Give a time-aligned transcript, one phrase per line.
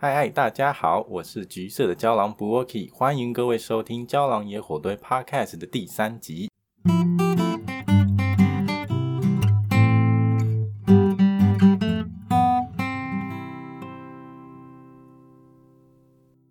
[0.00, 6.48] 嗨嗨，大家好，我是橘色的胶囊 Brookie，欢迎各位收听《胶囊野火堆》Podcast 的第三集。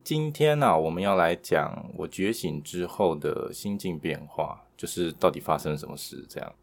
[0.04, 6.26] 今天呢、我们要来讲我觉醒之后的心境变化，就是到底发生了什么事。
[6.28, 6.54] 这样，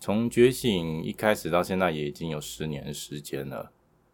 [0.00, 3.70] 从觉醒一开始到现在，也已经有十年时间了。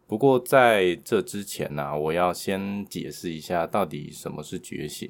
[0.07, 5.09] 不过在这之前呢、我要先解释一下到底什么是觉醒。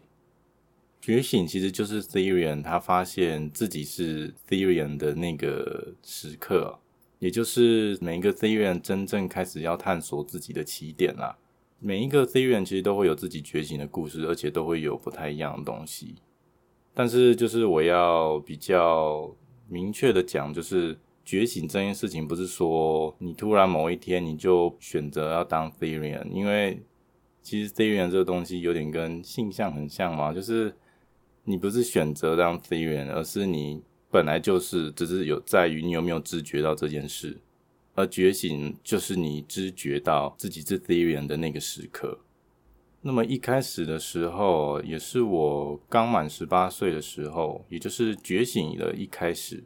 [1.01, 6.79] 觉醒其实就是 Therion 他发现自己是 Therian 的那个时刻，
[7.19, 11.37] 也就是每一个 Therian 真正开始要探索自己的起点啦。
[11.79, 16.15] 每一个 Therian 其实都会有自己觉醒的故事，而且都会有不太一样的东西。
[16.93, 19.35] 但是就是我要比较
[19.67, 20.97] 明确的讲，就是。
[21.25, 26.83] 觉醒这件事情不是说你突然某一天你就选择要当 Therion，因为
[27.41, 30.75] 其实 Therion 这个东西有点跟性向很像嘛，就是
[31.43, 37.39] 你不是选择当 Therion，而是你本来就是，只是有在于你有没有知觉到这件事。
[37.95, 42.19] 而觉醒就是你知觉到自己是 Therion 的那个时刻。
[43.01, 49.63] 那么一开始的时候，也是我刚满十八岁的时候，也就是觉醒的一开始。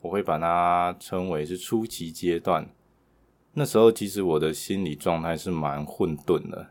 [0.00, 2.68] 我会把它称为是初期阶段。
[3.54, 6.68] 那时候，其实我的心理状态是蛮混沌的，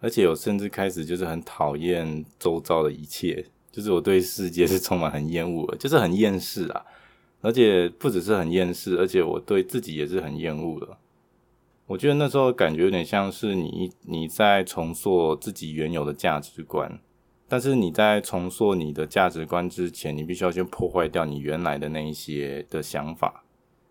[0.00, 6.84] 而且我甚至开始就是很讨厌周遭的一切，就是我对世界是充满很厌恶的，就是很厌世啊。
[7.42, 10.98] 而且不只是很厌世，而且我对自己也是很厌恶的。
[11.86, 17.00] 我觉得那时候感觉有点像是你你在重塑自己原有的价值观。
[17.50, 23.42] 但是你在重塑你的价值观之前，你必须要先破坏掉你原来的那一些的想法，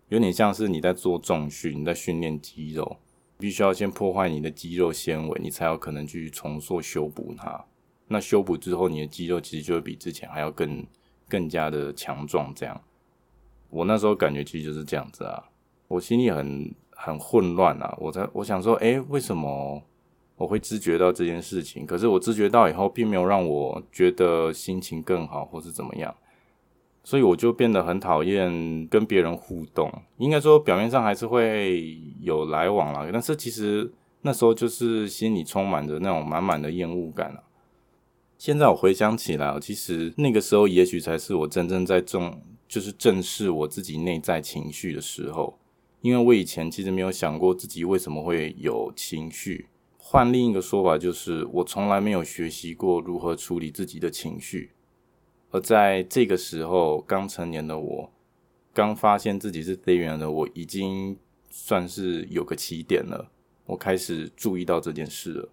[0.08, 2.96] 有点像是你在做重训，你在训练肌肉，
[3.36, 7.66] 必须要先破坏你的肌肉纤维，你才有可能去重塑修补它。
[8.08, 10.86] 那修补之后，你的肌肉其实就会比之前还要更
[11.28, 12.50] 更加的强壮。
[12.54, 12.80] 这样，
[13.68, 15.50] 我那时候感觉其实就是这样子啊，
[15.86, 19.82] 我心里很很混乱啊，我在我想说，哎，为什么？
[20.40, 26.16] 我会知觉到这件事情，可是我知觉到以后，并没有让我觉得心情更好，或是怎么样，
[27.04, 29.92] 所以我就变得很讨厌跟别人互动。
[30.16, 33.92] 应该说，表面上还是会有来往啦，但是其实
[34.22, 37.42] 那时候就是心里充满着那种满满的厌恶感啊。
[38.38, 45.58] 现在我回想起来，其实那个时候也许才是我真正在重，就是正视我自己内在情绪的时候，
[46.00, 49.66] 因为我以前其实没有想过自己为什么会有情绪。
[50.12, 54.72] 换另一个说法，就是我从来没有学习过如何处理自己的情绪，
[55.52, 58.10] 而在这个时候，刚成年的我，
[58.74, 61.16] 刚发现自己是 C 员的我，已经
[61.48, 63.30] 算是有个起点了。
[63.66, 65.48] 我开始注意到这件事了。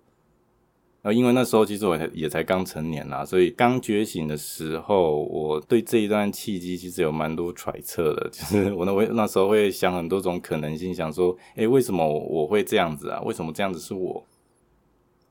[1.03, 13.22] 而因为那时候其实我也才刚成年啦，所以刚觉醒的时候，我对这一段契机其实有蛮多揣测的，就是我那我那时候会想很多种可能性，想说，诶，为什么我会这样子啊？
[13.22, 14.25] 为什么这样子是我？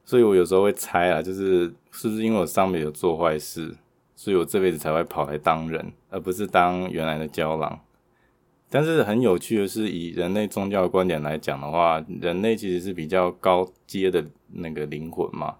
[0.07, 3.77] 所以我有时候会猜啊，就是是不是因为我上辈子有做坏事，
[4.15, 7.81] 所以我这辈子才会跑来当人，而不是当原来的胶囊。
[8.71, 15.57] 但是很有趣的是，以人类宗教的观点来讲的话，人类其实是比较高阶的那个灵魂嘛，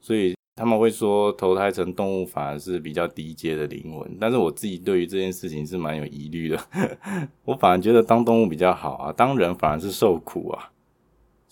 [0.00, 4.16] 所以他们会说投胎成动物反而是比较低阶的灵魂。
[4.18, 6.58] 但是我自己对于这件事情是蛮有疑虑的，
[7.44, 10.70] 我反而觉得当动物比较好啊，当人反而是受苦啊。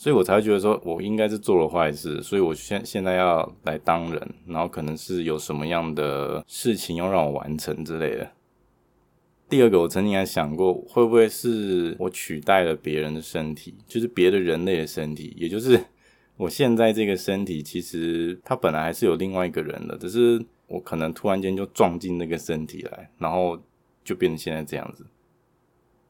[0.03, 8.33] 所以我才会觉得说，我应该是做了坏事，所以我现现在要来当人，然后可能是有什么样的事情要让我完成之类的。
[9.49, 15.81] 第二个，我曾经还想过，会不会是我取代了别人的身体，就是别的人类的身体，也就是
[16.37, 23.57] 我现在这个身体，其实它本来还是有另外一个人的，只是我可能突然间就撞进那个身体来，然后
[24.03, 25.07] 就变成现在这样子。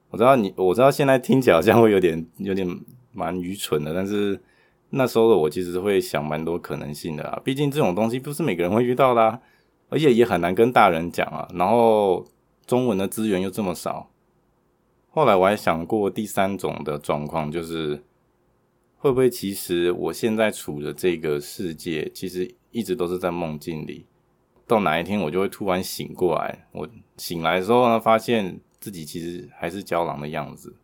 [0.08, 2.66] 我知道你，我知道现在听起来好像会有点有点。
[3.12, 4.40] 蛮愚蠢的，但是
[4.90, 7.40] 那时候的我其实会想蛮多可能性的啊。
[7.44, 9.40] 毕竟这种东西不是每个人会遇到的，
[9.88, 11.48] 而且也很难跟大人讲啊。
[11.54, 12.26] 然后
[12.66, 14.10] 中文的资源又这么少。
[15.10, 18.02] 后来我还想过第三种的状况，就是
[18.96, 24.06] 会不会其实我现在处的这个世界，其实一直都是在梦境里。
[24.66, 26.88] 到哪一天我就会突然醒过来，我
[27.18, 30.74] 醒来的时候呢，发现自己其实还是胶囊的样子。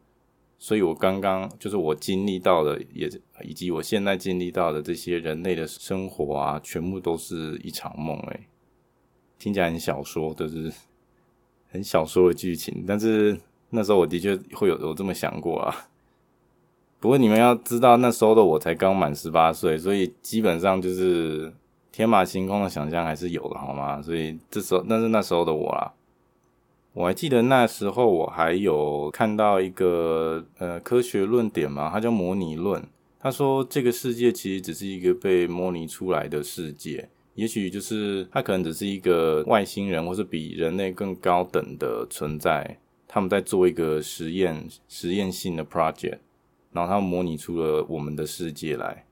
[0.60, 3.08] 所以，我刚刚就是我经历到的，也
[3.44, 8.19] 以及我现在经历到的这些人类的生活啊，全部都是一场梦。
[8.32, 8.49] 诶，
[9.38, 10.72] 听起来很小说，就是
[11.70, 12.84] 很小说的剧情。
[12.87, 13.40] 但是
[13.70, 15.88] 那时候我的确会有有这么想过啊。
[16.99, 21.55] 不过你们要知道，那时候的我才刚满十八岁，所以基本上就是
[21.93, 24.02] 天马行空的想象还是有的，好吗？
[24.02, 25.94] 所以这时候那是那时候的我啊。
[26.99, 32.83] 我还记得那时候我还有看到一个呃科学论点嘛，它叫模拟论。
[33.21, 46.19] 他说这个世界其实只是一个被模拟出来的世界，也许就是它可能只是一个外星人，或是比人类更高等的存在，他们在做一个实验，实验性的 project。
[46.73, 49.05] 然后他模拟出了我们的世界来。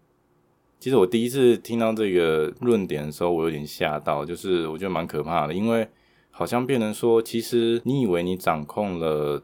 [0.81, 5.89] 其实我第一次听到这个论点的时候，我有点吓到，就是我觉得蛮可怕的，因为
[6.38, 9.43] 好像变成说，其实你以为你掌控了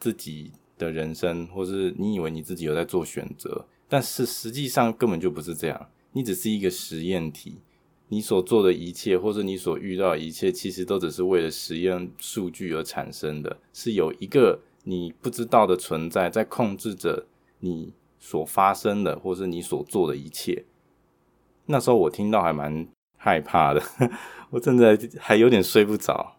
[0.00, 5.88] 自己的人生，或是你以为你自己有在做选择，但是实际上根本就不是这样。
[6.10, 7.58] 你只是一个实验体，
[8.08, 17.26] 你所做的一切，或者你所遇到的一切，其实都只是为了实验数据而产生的，是有一个你不知道的存在在控制着。
[17.60, 20.64] 你所发生的，或是你所做的一切，
[21.66, 22.88] 那时候我听到还蛮
[23.24, 23.80] 害怕的，
[24.50, 26.34] 我真的还有点睡不着，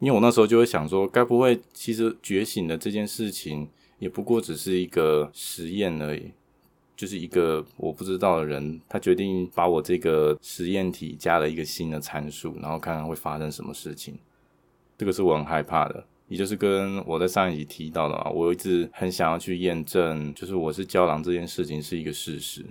[0.00, 3.68] 因为我那时候就会想说，该不会其实觉醒的这件事情，
[4.00, 6.32] 也不过只是一个实验而已，
[6.96, 14.18] 就是一个我不知道的人，他决定把我这个实验体加了一个新的参数，然后看看会发生什么事情，
[14.98, 16.04] 这个是我很害怕的。
[16.26, 22.66] 也就是跟我在上一集提到的嘛，我一直很想要去验证，就是我是胶囊这件事情是一个事实。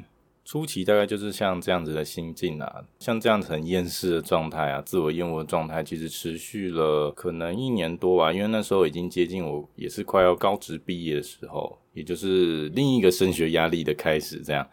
[0.49, 14.67] 初期大概就是像这样子的心境啊，像这样子很厌世的状态啊，自我厌恶的状态，其实持续了可能一年多吧，因为那时候已经接近我也是快要高职毕业的时候，也就是另一个升学压力的开始，这样。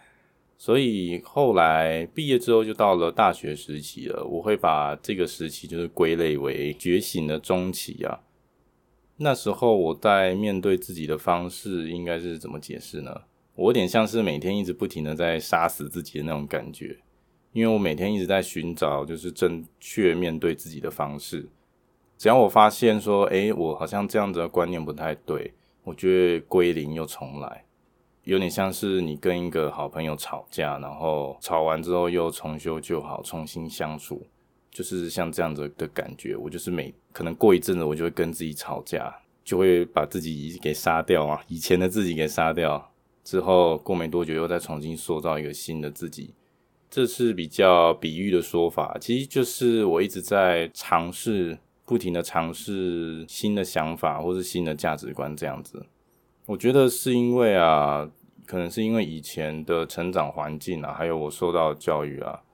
[0.57, 8.21] 所以后来毕业之后就到了大学时期了，我会把这个时期就是归类为觉醒的中期啊。
[9.19, 13.15] 那时候我在面对自己的方式应该是怎么解释呢？
[13.57, 16.99] 我有点像是每天一直不停的在杀死自己的那种感觉，
[17.53, 21.49] 因为我每天一直在寻找就是正确面对自己的方式。
[22.19, 25.53] 只要我发现说，诶，我好像这样子的观念不太对，
[25.85, 27.65] 我就会归零又重来，
[28.25, 34.23] 有点像是你跟一个好朋友吵架，然后吵完之后又重修旧好，重新相处。
[34.71, 42.93] 就是像这样子的感觉，我就是每可能过一阵子，我就会跟自己吵架，就会把自己给杀掉啊，以前的自己给杀掉，
[43.27, 46.33] 之后过没多久又再重新塑造一个新的自己，
[46.89, 55.85] 这是比较比喻的说法，其实就是我一直在尝试，不停的尝试新的想法或是新的价值观这样子。
[56.47, 58.09] 我觉得是因为啊，
[58.47, 62.45] 可能是因为以前的成长环境啊，还有我受到教育啊。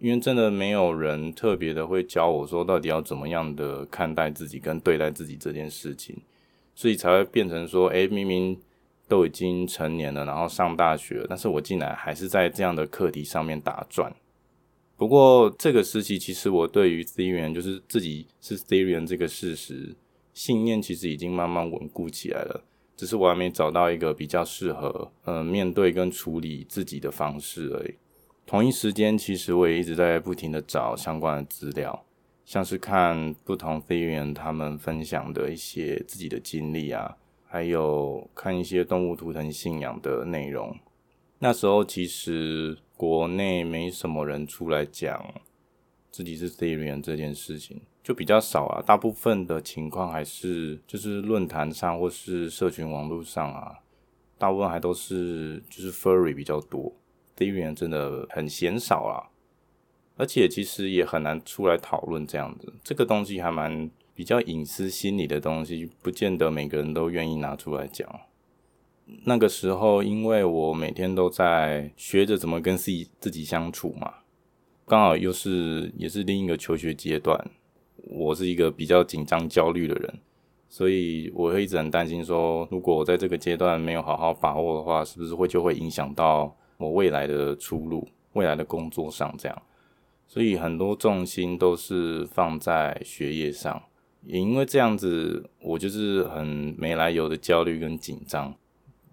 [0.00, 6.16] 因为真的没有人特别的会教我说，到底要怎么样的看待自己跟对待自己这件事情，
[6.74, 8.58] 所以才会变成说，诶，明明
[9.06, 14.14] 都已经成年了，然后上大学，但是我竟然还是在这样的课题上面打转。
[14.96, 19.94] 不过这个时期，其实我对于飞行员就是自己是飞行员这个事实
[20.32, 22.64] 信念，其实已经慢慢稳固起来了，
[22.96, 27.94] 只是我还没找到一个比较适合嗯、呃、面对跟处理自己的方式而已。
[28.46, 32.04] 同一时间，其实我也一直在不停的找相关的资料，
[32.44, 37.16] 像是看不同 Therian 他们分享的一些自己的经历啊，
[37.54, 40.76] 还有看一些动物图腾信仰的内容。
[41.38, 45.24] 那时候其实国内没什么人出来讲
[46.10, 48.82] 自己是 Therian 这件事情，就比较少啊。
[48.84, 53.78] 大部分的情况还是就是论坛上或是社群网络上啊，
[54.36, 56.92] 大部分还都是就是 Furry 比较多。
[57.36, 59.30] Therian 真的很鲜少啦，
[60.16, 62.72] 而且其实也很难出来讨论这样子。
[62.82, 68.08] 这个东西还蛮比较隐私心理的东西，不见得每个人都愿意拿出来讲。
[69.24, 74.14] 那个时候，因为我每天都在学着怎么跟自己自己相处嘛，
[74.86, 77.50] 刚好又是也是另一个求学阶段，
[78.04, 80.18] 我是一个比较紧张焦虑的人，
[80.68, 86.56] 所以我会一直很担心说，如果我在这个阶段没有好好把握的话，是不是会就会影响到。
[86.76, 89.62] 我未来的出路，未来的工作上这样，
[90.26, 93.80] 所以很多重心都是放在学业上。
[94.26, 98.54] 也因为这样子，我就是很没来由的焦虑跟紧张，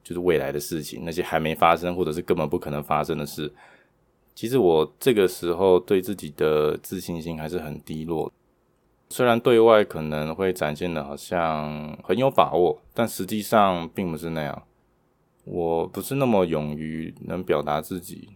[0.04, 3.52] 就是未来的事情，那些还没发生或者是根本不可能发生的事。
[4.34, 8.32] 其实我这个时候对自己的自信心还是很低落，
[9.10, 14.64] 虽然对外可能会展现的好像很有把握，但实际上并不是那样。
[15.44, 18.30] 我不是那么勇于能表达自己，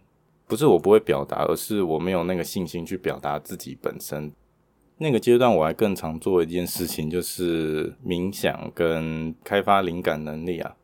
[0.46, 4.30] 不是我不会表达，而是我没有那个信心去表达自己本身。
[4.98, 10.76] 那个阶段我还更常做一件事情，就是冥想跟开发灵感能力啊。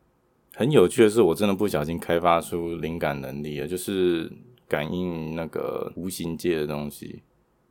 [0.55, 4.31] 很有趣的是，我真的不小心开发出灵感能力了，就是
[4.67, 7.23] 感应那个无形界的东西。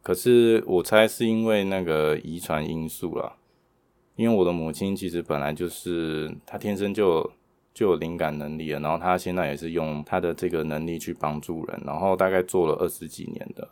[0.02, 3.36] 可是我猜是因为那个遗传因素啦，
[4.16, 7.30] 因为我的母亲其实本来就是她天生就
[7.72, 13.68] 就有灵感能力了，然后她现在也是用她的这个能力去帮助人，然后大概做了二十几年的。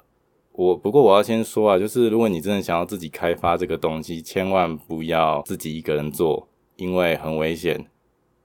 [0.53, 7.87] 我不过我要先说啊，就是如果你真的想要自己开发这个东西，千万不要自己一个人做，因为很危险。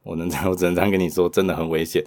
[0.04, 2.06] 我能， 我只能这样跟你说，真的很危险。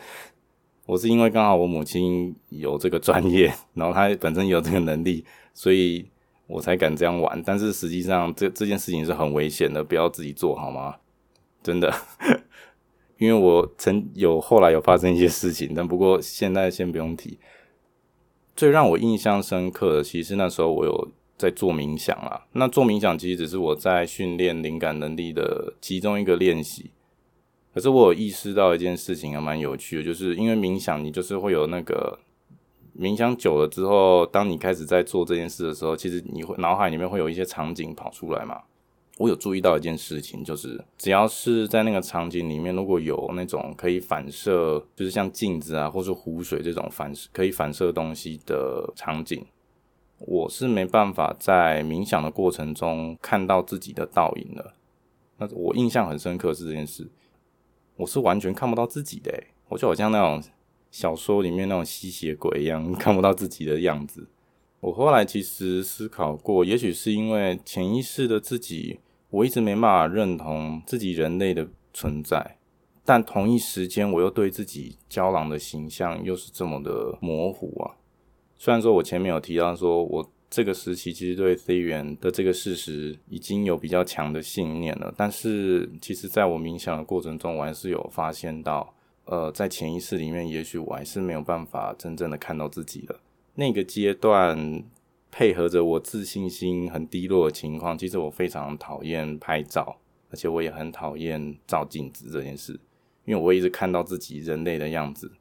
[0.86, 6.08] 我是因为刚好我母亲有这个专业，然后她本身有这个能力，所以
[6.46, 7.42] 我才敢这样玩。
[7.44, 10.96] 但是实际上，这这件事情是很危险的，不要自己做好吗？
[11.62, 11.92] 真的，
[13.18, 17.38] 因为我曾有后来有发生一些事情，但不过现在先不用提。
[18.58, 22.42] 最让我印象深刻的，其实那时候我有在做冥想啊。
[22.54, 26.90] 那做冥想其实只是我在训练灵感能力的其中一个练习。
[27.72, 32.18] 可是我有意识到一件事情还蛮有趣的，就是因为冥想，你就是会有那个
[32.98, 38.62] 冥想久了之后，当你开始在做这件事的时候，其实你会脑海里面会有一些场景跑出来嘛。
[39.18, 49.44] 我有注意到一件事情，就是只要是在那个场景里面，如果有那种可以反射，就是像镜子啊，或是湖水这种反射可以反射东西的场景，
[50.20, 54.72] 我是没办法在冥想的过程中看到自己的倒影的。
[55.38, 57.08] 那我印象很深刻是这件事。
[57.96, 59.32] 我是完全看不到自己的，
[59.68, 60.40] 我就好像那种
[60.92, 64.28] 小说里面那种吸血鬼一样，看不到自己的样子。
[64.78, 72.56] 我后来其实思考过，也许是因为潜意识的自己，我一直没办法认同自己人类的存在，
[73.04, 77.96] 但同一时间我又对自己胶囊的形象又是这么的模糊啊。
[78.56, 80.30] 虽然说我前面有提到说我。
[80.50, 88.94] 这个时期其实对 Therian 的这个事实已经有比较强的信念了，但是其实在我冥想的过程中，我还是有发现到，
[89.26, 93.20] 呃，在潜意识里面，也许我还是没有办法真正的看到自己的
[93.56, 94.82] 那个阶段，
[95.30, 99.98] 配合着我自信心很低落的情况，其实我非常讨厌拍照，
[100.30, 102.78] 而且我也很讨厌照镜子这件事，
[103.24, 105.32] 因为我一直看到自己人类的样子。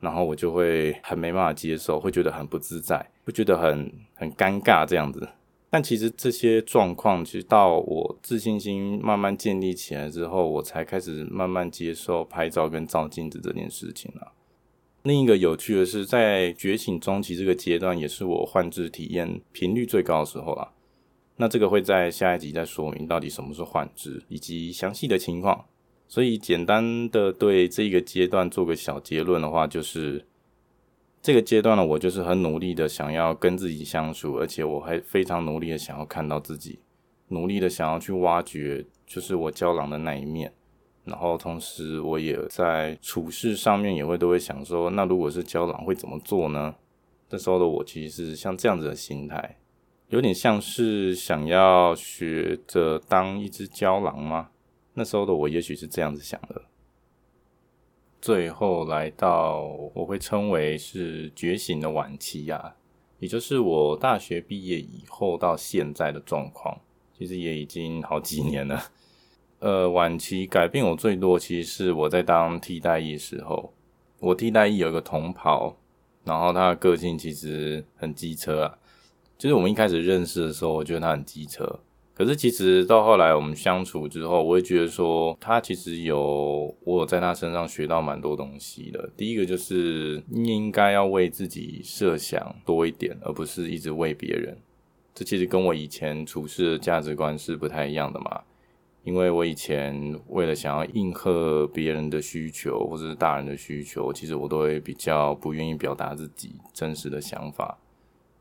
[0.00, 5.26] 然后我就会很没办法接受，会觉得很不自在，会觉得很很尴尬这样子。
[5.70, 14.32] 但其实这些状况，其实到我自信心慢慢建立起来之后，我才开始慢慢接受拍照跟照镜子这件事情了。
[15.04, 20.72] 另一个有趣的是，在觉醒中期这个阶段，也是我幻肢体验频率最高的时候了。
[21.36, 25.66] 那这个会在下一集再说明到底什么是幻肢，以及详细的情况。
[26.08, 30.24] 所以，简单的对这个阶段做个小结论的话，就是
[31.20, 36.78] 这个阶段呢，我就是很努力的想要跟自己相处，而且我还非常努力的想要看到自己，
[37.28, 40.54] 努力的想要去挖掘，就是我胶囊的那一面。
[41.04, 46.74] 然后，同时我也在处事上面也会都会想说，那如果是胶狼会怎么做呢？
[47.28, 49.58] 这时候的我其实是像这样子的心态，
[50.08, 54.50] 有点像是想要学着当一只胶狼吗？
[54.94, 56.62] 那时候的我也许是这样子想的，
[58.20, 59.60] 最后来到
[59.92, 62.76] 我会称为是觉醒的晚期啊，
[63.18, 66.80] 也就是我大学毕业以后到现在的状况，
[67.18, 68.80] 其实也已经好几年了。
[69.64, 73.72] 呃，晚期改变我最多，其实是我在当替代役时候，
[74.20, 75.74] 我替代役有一个同袍，
[76.22, 78.76] 然后他的个性其实很机车啊，
[79.38, 81.80] 就是我们一开始认识的时候，我觉得他很机车。
[82.12, 89.08] 可是其实到后来我们相处之后，我会觉得说他其实有我在他身上学到蛮多东西的。
[89.16, 94.58] 第一个就是应该要为自己设想多一点，而不是一直为别人。
[95.14, 98.42] 这其实跟我以前处事的价值观是不太一样的嘛。
[99.04, 107.78] 因为我以前为了想要应和别人的需求或者是大人的需求，其实我都会比较不愿意表达自己真实的想法。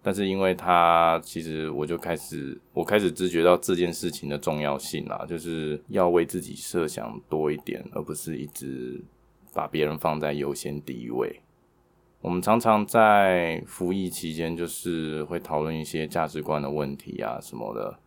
[0.01, 9.01] 但是因为他，其实我就开始，我开始知觉到这件事情的重要性啦，就是要为自己设想多一点，而不是一直
[9.53, 11.41] 把别人放在优先第一位。
[12.19, 17.99] 我们常常在服役期间，就是会讨论一些价值观的问题啊什么的，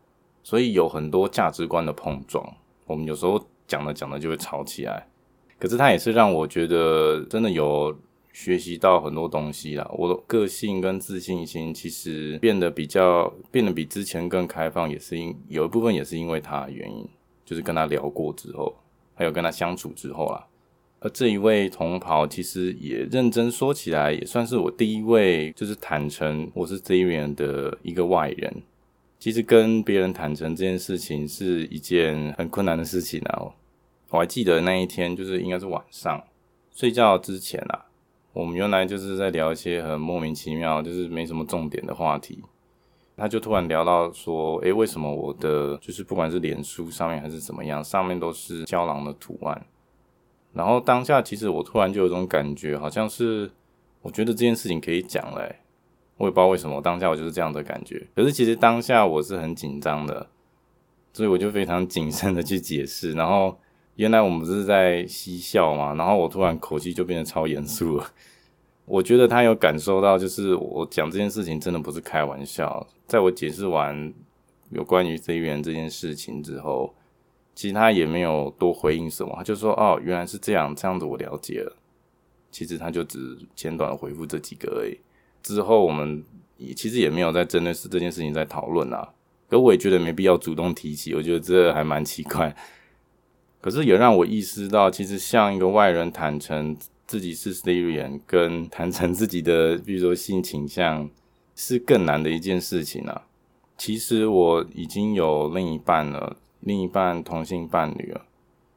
[0.46, 2.46] 所以有很多价值观的碰撞。
[2.84, 5.08] 我们有时候讲着讲着就会吵起来，
[5.58, 7.92] 可是他也是让我觉得真的有。
[8.36, 17.08] 学习到很多东西啦，我的个性跟自信心其实变得比较变得比之前更开放，也是因有一部分也是因为他的原因，
[17.46, 18.76] 就是跟他聊过之后，
[19.14, 20.46] 还有跟他相处之后啦。
[21.00, 28.62] 而这一位同袍其实也认真说起来，也算是我第一位就是坦诚我是 Therian 的一个外人。
[29.18, 33.52] 其实跟别人坦诚这件事情是一件很困难的事情啊。
[34.10, 36.22] 我还记得那一天，就是应该是晚上
[36.72, 37.86] 睡觉之前啊，
[38.32, 42.42] 我们原来就是在聊一些很莫名其妙，就是没什么重点的话题。
[43.16, 49.66] 他就突然聊到说：“诶，为什么我的就是不管是脸书上面还是怎么样，上面都是郊狼的图案？”
[50.52, 53.50] 然后当下其实我突然就有种感觉，好像是
[54.02, 55.50] 我觉得这件事情可以讲了。
[56.16, 58.06] 我也不知道为什么，当下我就是这样的感觉。
[58.14, 60.28] 可是其实当下我是很紧张的，
[61.12, 63.58] 所以我就非常谨慎的去解释，然后。
[63.96, 68.06] 原来我们不是在嬉笑嘛，然后我突然口气就变得超严肃了。
[68.84, 72.86] 我觉得他有感受到，就是我讲这件事情真的不是开玩笑。
[73.06, 74.12] 在我解释完
[74.68, 76.94] 有关于 Therian 这件事情之后，
[77.54, 81.74] 其实他也没有多回应什么，他就说：“哦，原来是这样，这样子我了解了。”
[82.52, 84.98] 其实他就只简短回复这几个而已。
[85.46, 86.24] 之后我们
[86.56, 89.12] 也其实也没有在针对是这件事情在讨论啊。
[89.48, 92.52] 可我也觉得没必要主动提起，我觉得这还蛮奇怪。
[93.60, 96.76] 可是也让我意识到，其实向一个外人坦诚
[97.06, 101.08] 自己是 Therian，跟坦诚自己的，比如说性倾向，
[101.54, 103.22] 是更难的一件事情啊。
[103.78, 108.22] 其实我已经有另一半了，另一半同性伴侣了。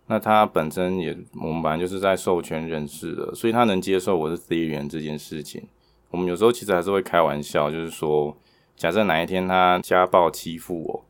[0.05, 5.63] 那他本身也，我们本来就是在授权认识的，所以他能接受我是 Therian 这件事情。
[6.11, 8.35] 我们有时候其实还是会开玩笑，就是说，
[8.75, 11.05] 假设哪一天他家暴欺负我。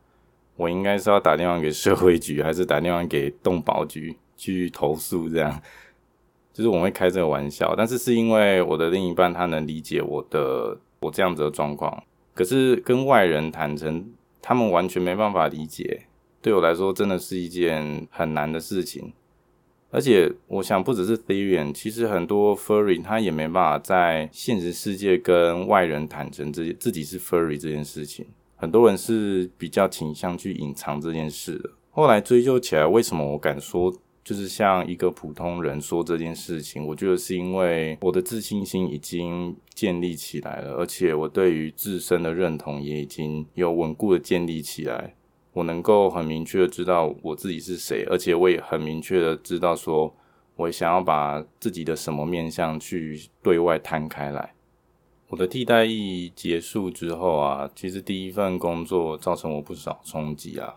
[0.55, 5.29] 我应该是要打电话给社会局，还是打电话给动保局去投诉？
[5.29, 5.57] 这样，
[6.51, 7.73] 就是我会开这个玩笑。
[7.77, 12.03] 但是是因为我的另一半他能理解我的我这样子的状况，
[12.33, 16.01] 可是跟外人坦诚，他们完全没办法理解。
[16.41, 19.13] 对我来说，真的是一件很难的事情。
[19.91, 28.27] 而且，我想不只是 Therian，其实很多 Furry 他也没办法在现实世界跟外人坦诚自己自己是 Furry 这件事情。
[28.55, 31.71] 很多人是比较倾向去隐藏这件事的。
[31.89, 33.91] 后来追究起来，为什么我敢说，
[34.23, 36.85] 就是像一个普通人说这件事情？
[36.85, 45.15] 我觉得是因为我的自信心已经建立起来了，而且我对于自身的认同也已经有稳固的建立起来。
[45.59, 50.15] 我能够很明确的知道我自己是谁，而且我也很明确的知道说，
[50.55, 54.53] 我想要把自己的什么面向去对外摊开来。
[55.27, 60.75] 我的替代役结束之后啊，其实第一份工作造成我不少冲击啊，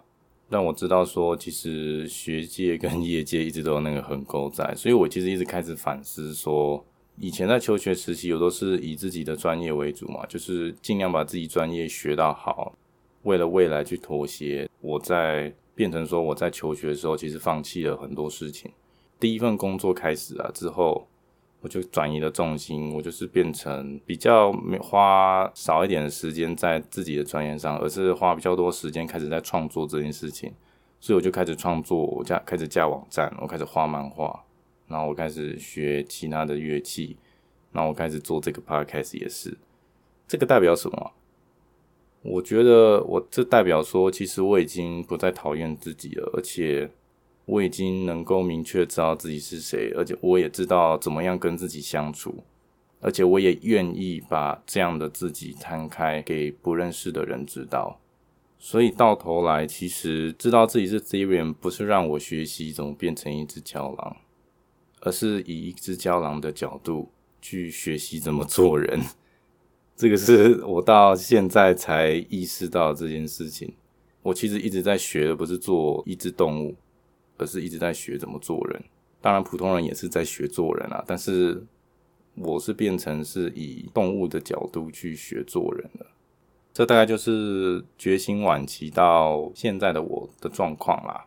[0.48, 6.84] 让我知道说，其实学界跟业界一直都有那个横沟在，所以我其实一直开始反思说，
[7.18, 12.74] 以前在求学时期，我都是以自己的专业为主嘛，就是尽量把自己专业学到好，
[13.22, 14.68] 为了未来去妥协。
[14.80, 18.70] 我在变成说我在求学的时候，其实放弃了很多事情。
[19.18, 21.06] 第一份工作开始啊之后。
[21.64, 30.52] 我就转移了重心，我就是变成比较没花少一点的时间在自己的专业上，而是花比较多时间开始在创作这件事情。
[30.98, 34.42] 所以我就开始创作，我架开始架网站，我开始画漫画，
[34.88, 37.16] 然后我开始学其他的乐器，
[37.70, 39.56] 然后我开始做这个 podcast 也是。
[40.26, 41.12] 这个代表什么？
[42.22, 46.90] 我觉得我这代表说，其实我已经不再讨厌自己了，而且。
[47.44, 52.44] 我已经能够明确知道自己是谁，而且我也知道怎么样跟自己相处，
[53.00, 57.98] 而且我也愿意把这样的自己摊开给不认识的人知道。
[58.60, 64.18] 所以到头来，其实知道自己是 Therian 不是让我学习怎么变成一只郊狼，
[65.00, 69.00] 而是以一只郊狼的角度去学习怎么做人。
[69.96, 73.74] 这个是 我到现在才意识到这件事情。
[74.22, 76.74] 我其实一直在学的不是做一只动物。
[77.38, 78.84] 而是一直在学怎么做人，
[79.20, 81.02] 当然普通人也是在学做人啊。
[81.06, 81.64] 但是
[82.36, 86.06] 我是变成是以动物的角度去学做人了。
[86.72, 91.24] 这大概就是觉醒晚期到现在的我的状况啦。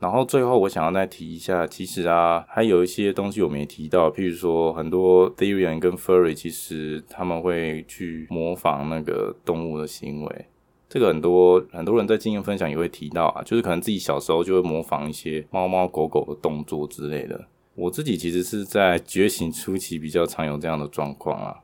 [0.00, 10.46] 然后最后我想要再提一下，其实啊，还有一些东西我没提到，譬如说很多 Therian 跟 Furry 其实他们会去模仿那个动物的行为。
[10.88, 17.38] 这个很多很多人在经验分享也会提到啊，就是可能自己小时候就会模仿一些猫猫狗狗的动作之类的。
[17.74, 21.54] 我自己其实是在觉醒初期比较常有这样的状况啊，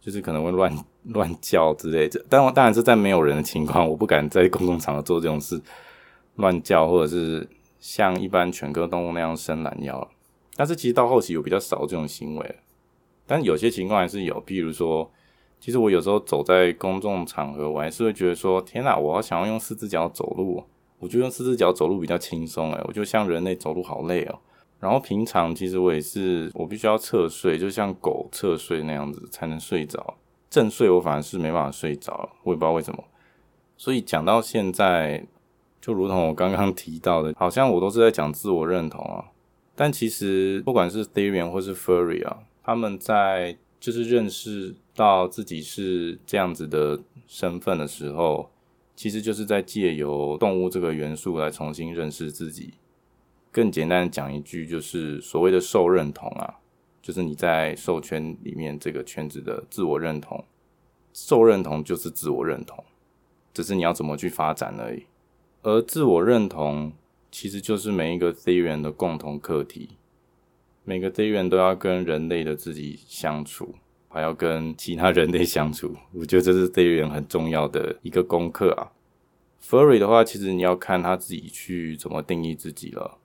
[0.00, 0.72] 就是可能会乱
[1.08, 2.22] 乱叫之类的。
[2.28, 5.60] 但当然是在没有人的情况，我不敢在公共场合做这种事，
[6.36, 10.08] 乱叫或者是像一般犬科动物那样伸懒腰。
[10.56, 12.56] 但是其实到后期有比较少这种行为，
[13.26, 15.10] 但有些情况还是有，譬如说。
[15.60, 20.62] 其实我有时候走在公众场合，我还是会觉得说：“天哪，我好想要用四只脚走路。”
[21.00, 24.38] 我就用四只脚走路比较轻松，诶，我就像人类走路好累哦。
[24.78, 30.14] 然后平常其实我也是，我必须要侧睡，就像狗侧睡那样子才能睡着。
[30.48, 33.02] 正睡我反而是没办法睡着，我也不知道为什么。
[33.76, 35.26] 所以讲到现在，
[35.80, 39.24] 就如同我刚刚提到的，好像我都是在讲自我认同啊。
[39.74, 48.50] 但其实不管是 Therian 或是 Furry 啊，他们在就是认识到自己是这样子的身份的时候，
[48.96, 52.74] 其实就是在借由动物这个元素来重新认识自己。
[53.52, 56.56] 更简单的讲一句，就是所谓的兽认同啊，
[57.00, 60.44] 就是你在兽圈里面这个圈子的自我认同。
[61.14, 62.84] 兽认同就是自我认同，
[63.54, 65.04] 只是你要怎么去发展而已。
[65.68, 66.94] 而自我认同
[67.30, 69.90] 其实就是每一个 Z 元的共同课题。
[70.82, 73.74] 每个 Z 元都要跟人类的自己相处，
[74.08, 75.94] 还要跟其他人类相处。
[76.14, 78.92] 我觉得这是 Z 元很重要的一个功课啊。
[79.62, 83.18] Furry 的话，其实你要看他自己去怎么定义自己了。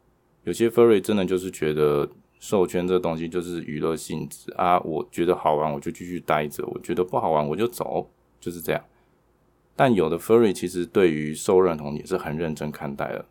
[0.43, 2.09] 有些 Furry 真的就是觉得。
[2.39, 8.83] 兽圈这东西就是娱乐性质啊，我觉得好玩我就继续待着，我觉得不好玩我就走，就是这样。
[9.75, 13.25] 但有的 Furry 其实对于受认同也是很认真看待的。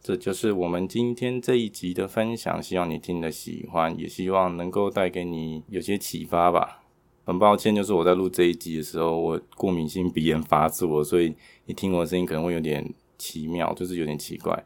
[0.00, 6.82] 这就是我们今天这一集的分享，希望你听得喜欢，也希望能够带给你有些启发吧。
[7.24, 11.32] 很抱歉，就是我在录这一集的时候，我过敏性鼻炎发作，所以
[11.66, 14.64] 你听我的声音可能会有点奇妙，就是有点奇怪。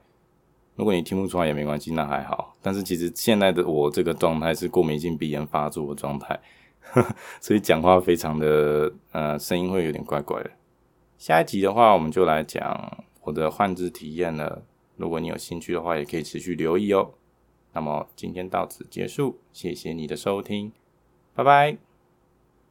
[0.75, 2.57] 如果你听不出来也没关系，那还好。
[2.63, 6.41] 但是其实现在的我这个状态是过敏性鼻炎发作的状态，
[7.43, 10.51] 所以讲话非常的呃声音会有点怪怪的。
[11.19, 14.63] 下一集的话，我们就来讲我的换字体验了。
[14.97, 17.15] 如果你有兴趣的话，也可以持续留意哦。
[17.73, 20.73] 那么今天到此结束，谢谢你的收听，
[21.35, 21.86] 拜拜。